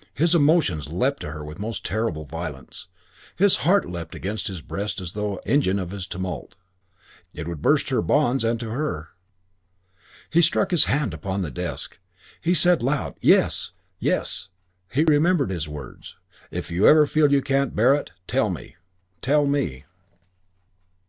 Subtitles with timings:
[0.14, 2.86] _"His emotions leapt to her with most terrible violence.
[3.30, 6.54] He felt his heart leap against his breast as though, engine of his tumult,
[7.34, 9.08] it would burst its bonds and to her.
[10.30, 11.98] He struck his hand upon the desk.
[12.40, 13.72] He said aloud, "Yes!
[13.98, 14.50] Yes!"
[14.88, 16.14] He remembered his words,
[16.52, 18.76] "If ever you feel you can't bear it, tell me.
[19.20, 19.84] Tell me."